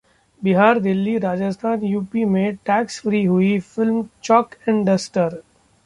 Bihar, 0.41 0.79
Delhi, 0.79 1.17
Rajasthan, 1.17 1.83
UP 1.85 2.25
में 2.25 2.55
tax 2.65 2.99
free 3.01 3.23
हुई 3.25 3.57
film 3.67 4.05
chalk 4.23 4.55
n 4.69 4.83
duster 4.85 5.41